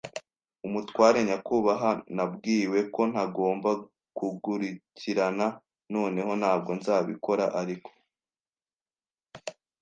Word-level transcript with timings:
umutware, 0.67 1.19
nyakubahwa. 1.29 1.91
Nabwiwe 2.15 2.79
ko 2.93 3.01
ntagomba 3.11 3.69
kugukurikirana. 4.17 5.47
Noneho, 5.93 6.31
ntabwo 6.41 6.69
nzabikora. 6.79 7.45
Ariko 7.61 7.89